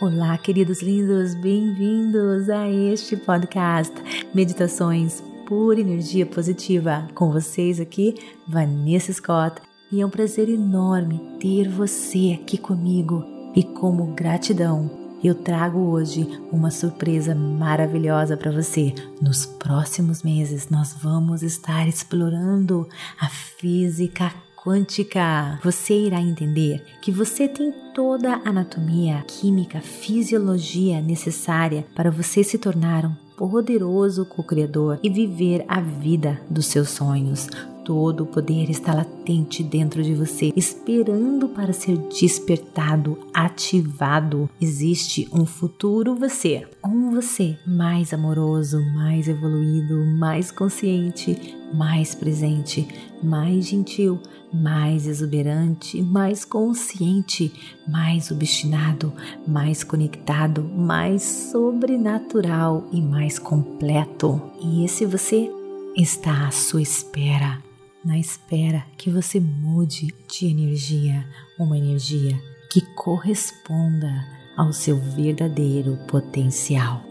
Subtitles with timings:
[0.00, 3.92] Olá, queridos lindos, bem-vindos a este podcast
[4.32, 7.08] Meditações por Energia Positiva.
[7.16, 8.14] Com vocês aqui,
[8.46, 13.24] Vanessa Scott, e é um prazer enorme ter você aqui comigo.
[13.56, 14.88] E como gratidão,
[15.22, 18.94] eu trago hoje uma surpresa maravilhosa para você.
[19.20, 22.88] Nos próximos meses, nós vamos estar explorando
[23.20, 24.32] a física
[24.68, 32.44] quântica, você irá entender que você tem toda a anatomia, química, fisiologia necessária para você
[32.44, 37.46] se tornar um poderoso co-criador e viver a vida dos seus sonhos.
[37.88, 44.50] Todo o poder está latente dentro de você, esperando para ser despertado, ativado.
[44.60, 52.86] Existe um futuro você, um você mais amoroso, mais evoluído, mais consciente, mais presente,
[53.22, 54.20] mais gentil,
[54.52, 57.50] mais exuberante, mais consciente,
[57.88, 59.14] mais obstinado,
[59.46, 64.42] mais conectado, mais sobrenatural e mais completo.
[64.60, 65.50] E esse você
[65.96, 67.66] está à sua espera
[68.08, 71.26] na espera que você mude de energia,
[71.58, 72.40] uma energia
[72.72, 74.24] que corresponda
[74.56, 77.02] ao seu verdadeiro potencial.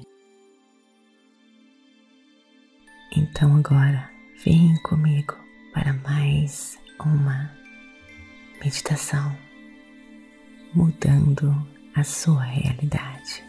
[3.15, 4.09] Então agora,
[4.43, 5.33] vem comigo
[5.73, 7.64] para mais uma
[8.65, 9.37] meditação,
[10.73, 11.55] mudando
[11.93, 13.43] a sua realidade.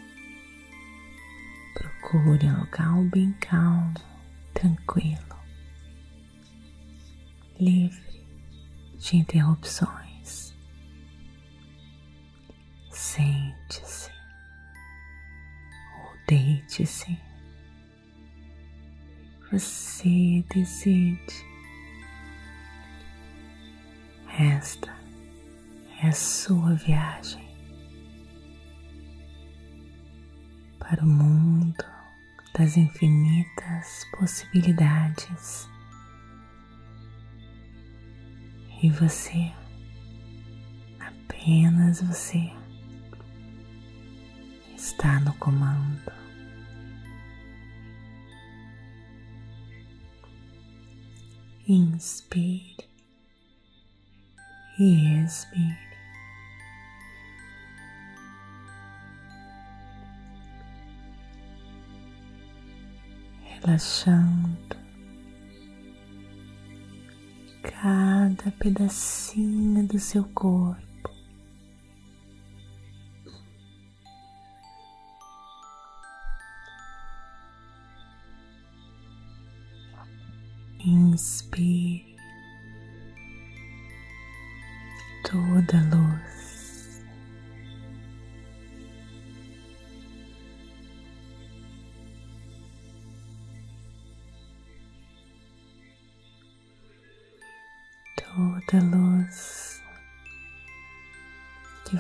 [1.72, 3.94] Procure um local bem calmo,
[4.52, 5.36] tranquilo,
[7.58, 8.26] livre
[8.98, 10.54] de interrupções.
[12.90, 14.10] Sente-se
[15.98, 17.18] ou deite-se.
[19.50, 21.46] Você decide.
[24.38, 24.95] Esta
[26.02, 27.46] é a sua viagem
[30.78, 31.84] para o mundo
[32.56, 35.68] das infinitas possibilidades.
[38.82, 39.52] E você,
[41.00, 42.52] apenas você,
[44.76, 46.12] está no comando.
[51.66, 52.88] Inspire
[54.78, 55.85] e expire.
[63.64, 64.76] Relaxando
[67.62, 70.85] cada pedacinho do seu corpo.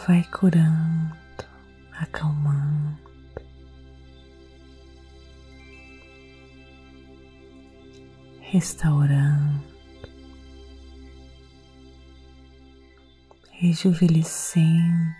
[0.06, 1.16] Vai curando,
[2.00, 2.98] acalmando,
[8.40, 9.76] restaurando.
[13.58, 15.16] rejuvenescendo.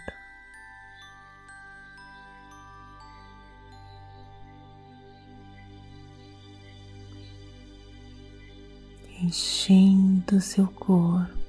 [9.22, 11.45] Enchendo seu corpo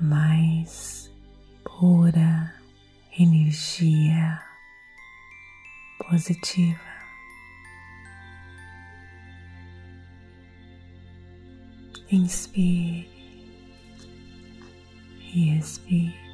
[0.00, 1.10] mais
[1.64, 2.54] pura
[3.18, 4.42] energia
[5.98, 6.80] positiva.
[12.10, 13.08] Inspire
[15.32, 16.29] e expire.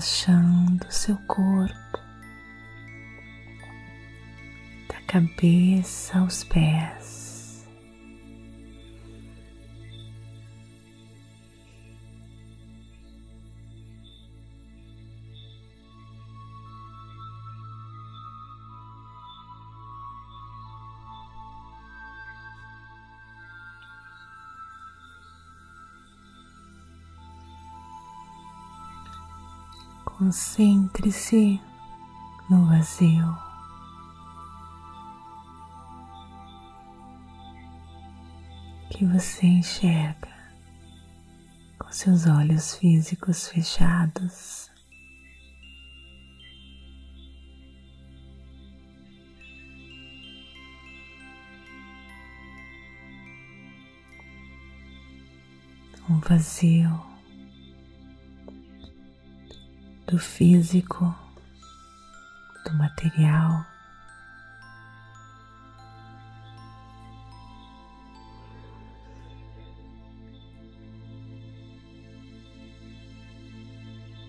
[0.00, 1.98] relaxando seu corpo,
[4.88, 7.19] da cabeça aos pés.
[30.20, 31.58] Concentre-se
[32.50, 33.38] no vazio.
[38.90, 40.28] Que você enxerga
[41.78, 44.70] com seus olhos físicos fechados.
[56.10, 57.09] Um vazio
[60.10, 61.14] do físico,
[62.64, 63.64] do material.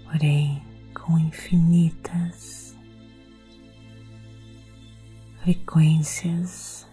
[0.04, 0.64] Porém,
[0.94, 2.76] com infinitas
[5.42, 6.88] frequências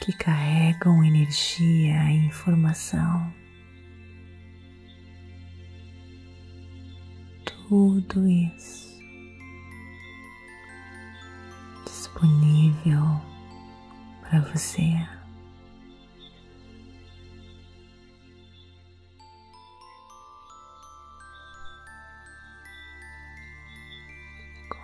[0.00, 3.43] que carregam energia e informação.
[7.68, 8.94] Tudo isso
[12.14, 13.20] disponível
[14.20, 14.92] para você.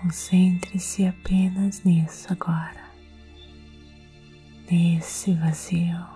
[0.02, 2.84] Concentre-se apenas nisso agora,
[4.70, 6.06] nesse vazio,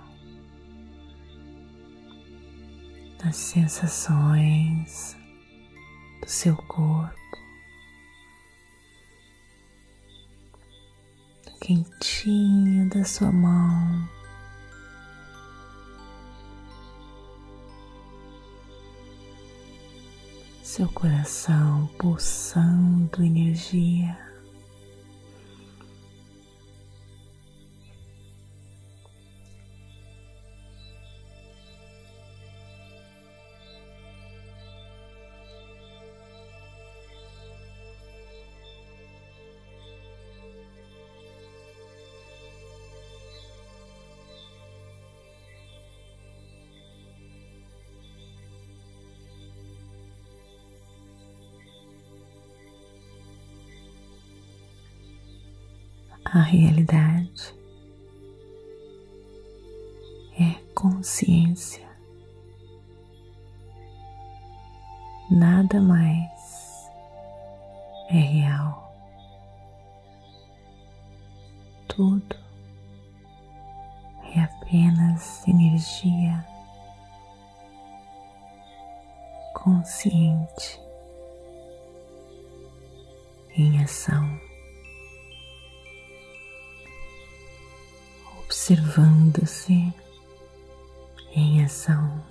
[3.22, 5.16] nas sensações
[6.24, 7.38] do seu corpo,
[11.44, 14.08] do quentinho da sua mão.
[20.62, 24.33] Seu coração pulsando energia.
[56.24, 57.54] A realidade.
[60.38, 61.86] É consciência,
[65.30, 66.90] nada mais
[68.10, 68.92] é real,
[71.86, 72.36] tudo
[74.34, 76.44] é apenas energia
[79.54, 80.80] consciente
[83.56, 84.43] em ação.
[88.64, 89.92] Observando-se
[91.34, 92.24] em ação.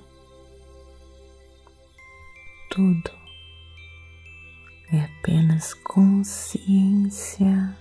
[2.71, 3.11] Tudo
[4.91, 7.77] é apenas consciência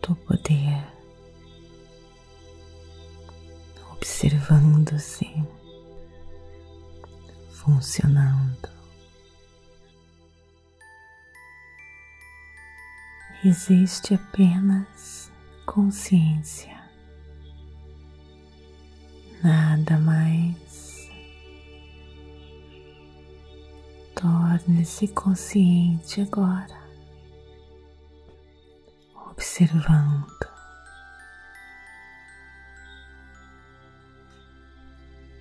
[0.00, 0.86] do poder,
[3.90, 5.26] observando-se,
[7.50, 8.70] funcionando.
[13.44, 15.19] Existe apenas
[15.70, 16.76] consciência,
[19.40, 21.08] nada mais.
[24.16, 26.76] Torne-se consciente agora,
[29.30, 30.26] observando.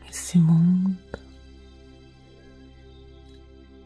[0.08, 1.00] Esse mundo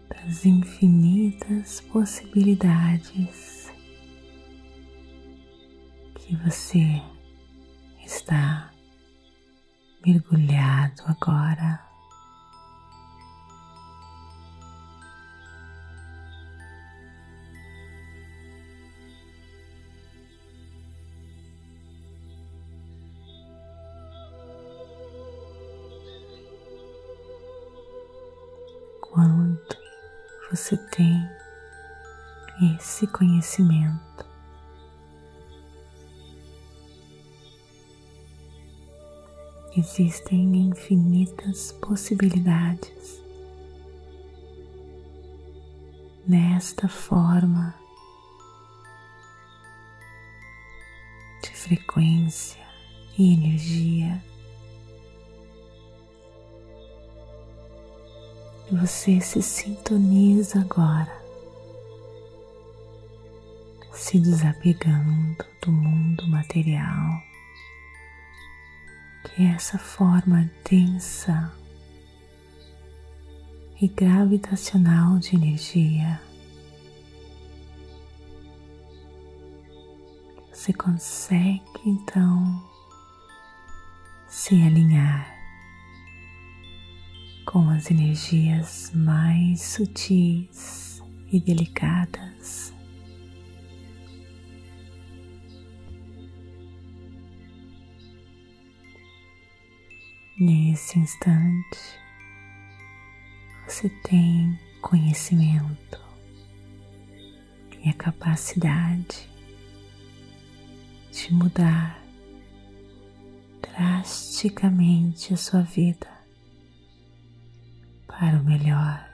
[0.09, 3.52] das infinitas possibilidades
[6.25, 7.01] que você
[8.05, 8.71] está
[10.05, 11.81] mergulhado agora.
[29.01, 29.59] Quando
[30.49, 31.29] você tem
[32.77, 34.12] esse conhecimento,
[39.77, 43.23] existem infinitas possibilidades.
[46.27, 47.83] Nesta forma
[51.63, 52.61] frequência
[53.17, 54.21] e energia.
[58.69, 61.23] Você se sintoniza agora,
[63.93, 67.21] se desapegando do mundo material,
[69.35, 71.51] que essa forma densa
[73.81, 76.21] e gravitacional de energia.
[80.51, 82.63] Você consegue então
[84.27, 85.27] se alinhar
[87.45, 92.72] com as energias mais sutis e delicadas.
[100.45, 101.79] Nesse instante,
[103.65, 105.97] você tem conhecimento
[107.81, 109.29] e a capacidade
[111.13, 111.97] de mudar
[113.61, 116.11] drasticamente a sua vida
[118.05, 119.09] para o melhor.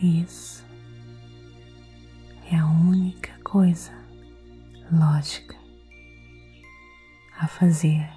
[0.00, 0.64] Isso
[2.50, 4.01] é a única coisa
[4.92, 5.56] lógica
[7.38, 8.08] a fazer.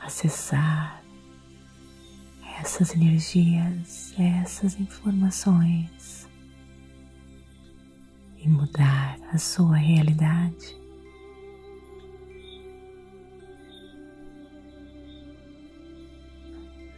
[0.00, 1.02] Acessar
[2.60, 6.28] essas energias, essas informações
[8.38, 10.76] e mudar a sua realidade.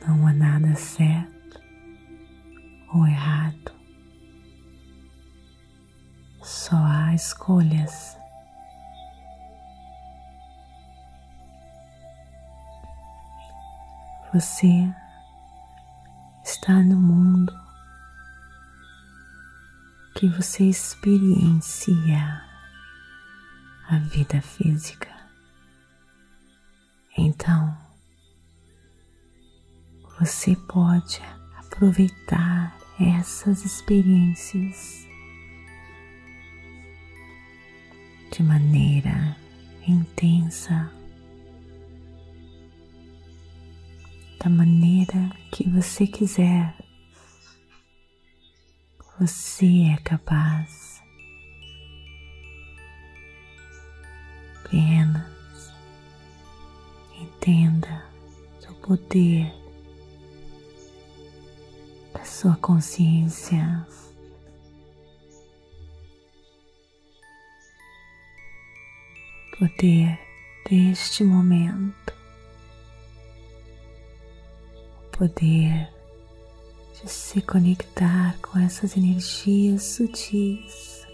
[0.06, 1.60] Não há nada certo
[2.92, 3.77] ou errado,
[6.48, 8.16] só há escolhas.
[14.32, 14.90] Você
[16.42, 17.52] está no mundo
[20.16, 22.42] que você experiencia
[23.90, 25.14] a vida física.
[27.16, 27.76] Então,
[30.18, 31.20] você pode
[31.58, 35.07] aproveitar essas experiências
[38.38, 39.36] de maneira
[39.84, 40.88] intensa
[44.38, 46.72] da maneira que você quiser.
[49.18, 51.02] Você é capaz.
[54.64, 55.72] Apenas
[57.20, 58.04] entenda
[58.70, 59.52] o poder
[62.14, 63.84] da sua consciência.
[69.58, 70.18] Poder
[70.70, 72.18] deste momento
[75.18, 75.92] poder
[77.02, 81.06] de se conectar com essas energias sutis.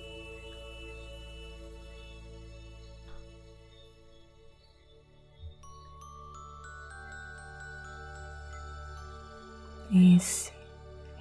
[9.91, 10.53] Esse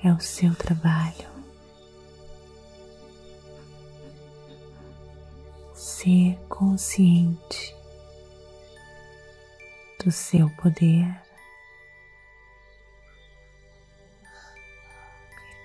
[0.03, 1.32] é o seu trabalho.
[6.03, 7.73] Ser consciente
[10.03, 11.23] do seu poder.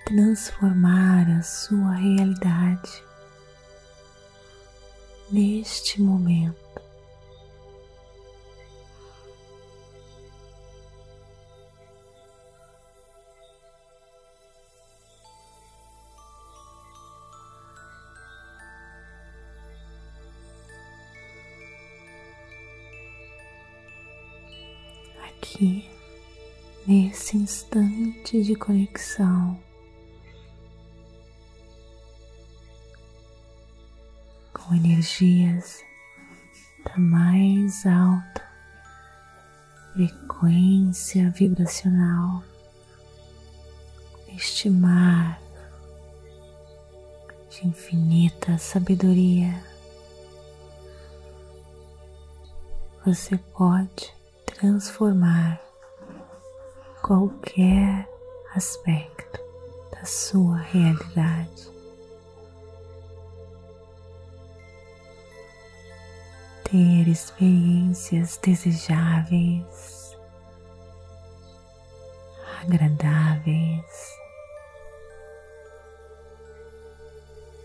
[0.05, 3.03] transformar a sua realidade
[5.29, 6.88] neste momento.
[26.89, 29.59] Nesse instante de conexão,
[34.51, 35.83] com energias
[36.83, 38.43] da mais alta
[39.93, 42.43] frequência vibracional,
[44.35, 45.39] este mar
[47.51, 49.63] de infinita sabedoria.
[53.05, 54.11] Você pode
[54.43, 55.68] transformar
[57.09, 58.07] qualquer
[58.53, 59.39] aspecto
[59.91, 61.67] da sua realidade.
[66.65, 70.15] ter experiências desejáveis,
[72.61, 74.19] agradáveis,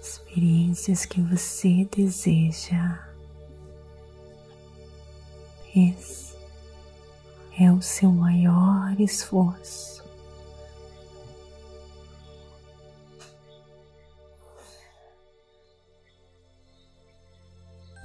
[0.00, 2.98] experiências que você deseja.
[5.76, 6.33] Esse
[7.58, 10.02] é o seu maior esforço.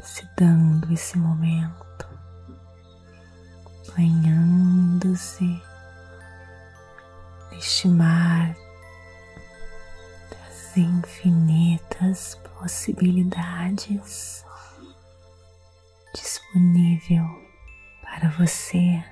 [0.04, 2.08] Se dando esse momento,
[3.96, 5.62] banhando-se
[7.52, 8.56] neste mar
[10.30, 14.46] das infinitas possibilidades
[16.14, 17.26] disponível
[18.02, 19.04] para você.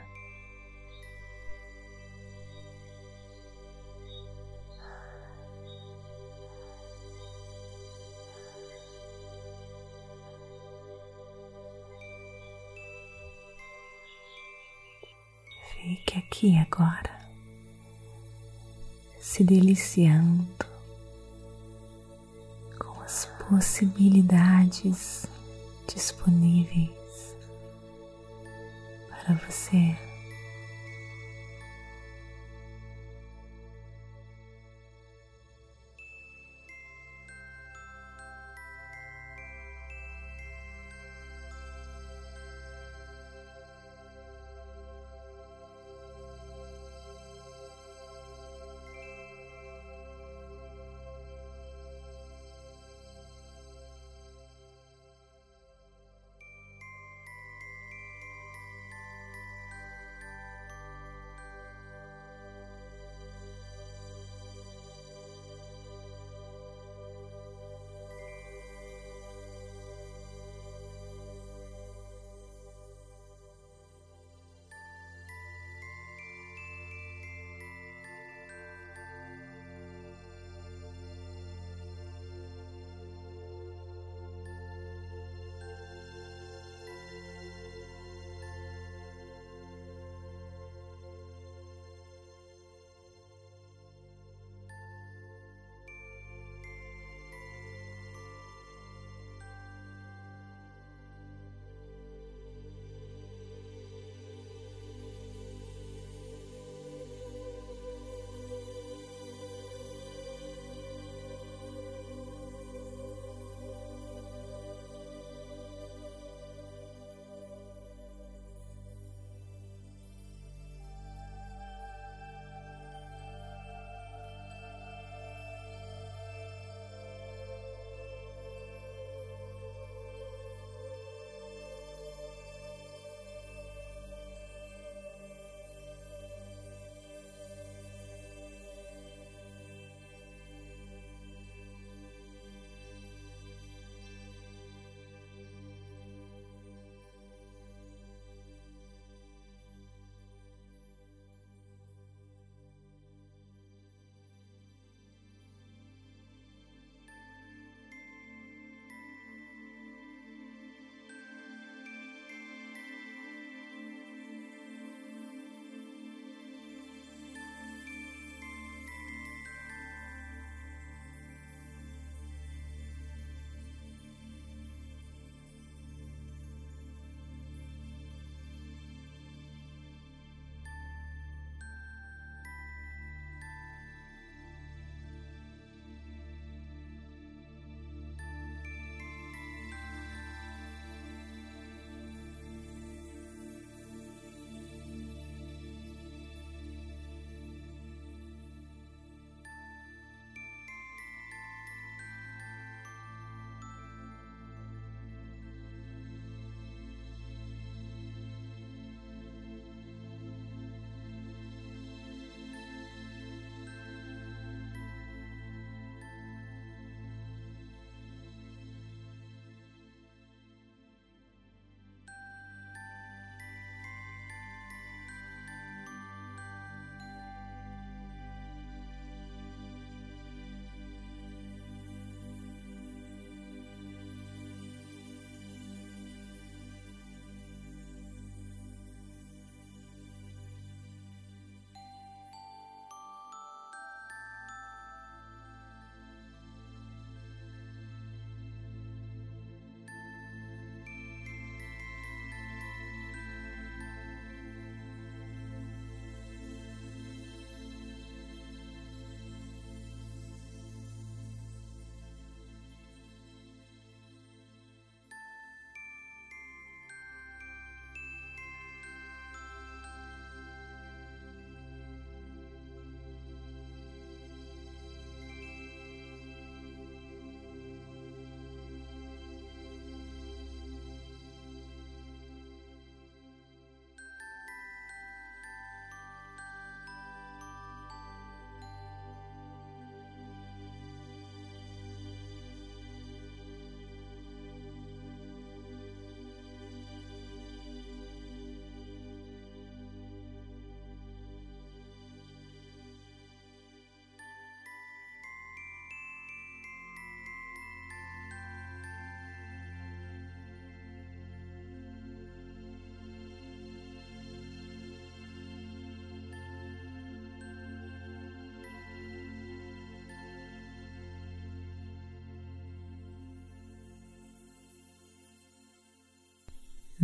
[16.37, 17.19] Aqui agora,
[19.19, 20.67] se deliciando
[22.77, 25.25] com as possibilidades
[25.91, 27.35] disponíveis
[29.09, 29.97] para você.